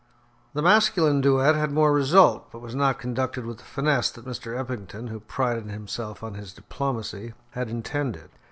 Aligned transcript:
The 0.55 0.63
masculine 0.63 1.21
duet 1.21 1.53
had 1.53 1.69
more 1.71 1.93
result, 1.93 2.51
but 2.51 2.57
was 2.57 2.73
not 2.73 2.97
conducted 2.97 3.45
with 3.45 3.59
the 3.59 3.63
finesse 3.63 4.09
that 4.13 4.25
Mr. 4.25 4.57
Eppington, 4.57 5.09
who 5.09 5.19
prided 5.19 5.67
himself 5.69 6.23
on 6.23 6.33
his 6.33 6.53
diplomacy, 6.53 7.33
had 7.51 7.69
intended. 7.69 8.31